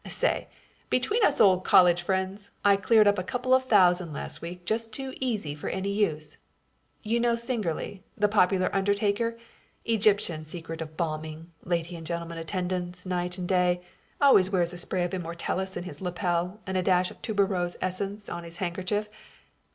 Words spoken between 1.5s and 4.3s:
college friends, I cleared up a couple of thousand